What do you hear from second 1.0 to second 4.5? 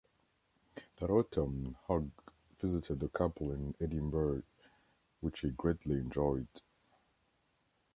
autumn Hogg visited the couple in Edinburgh,